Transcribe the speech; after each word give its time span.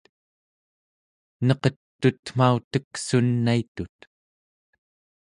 neqet 1.47 1.77
tutmauteksunaitut 2.01 3.97